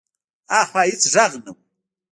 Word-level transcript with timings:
هاخوا 0.51 0.81
هېڅ 0.89 1.03
غږ 1.13 1.31
نه 1.43 1.51
و. 1.53 1.57